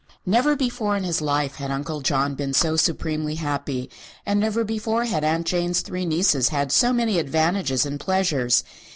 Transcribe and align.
Never 0.25 0.55
before 0.55 0.97
in 0.97 1.03
his 1.03 1.21
life 1.21 1.57
had 1.57 1.69
Uncle 1.69 2.01
John 2.01 2.33
been 2.33 2.53
so 2.55 2.75
supremely 2.75 3.35
happy, 3.35 3.87
and 4.25 4.39
never 4.39 4.63
before 4.63 5.05
had 5.05 5.23
Aunt 5.23 5.45
Jane's 5.45 5.81
three 5.81 6.07
nieces 6.07 6.49
had 6.49 6.71
so 6.71 6.91
many 6.91 7.19
advantages 7.19 7.85
and 7.85 7.99
pleasures. 7.99 8.63